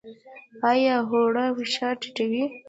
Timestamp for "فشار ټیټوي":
1.57-2.43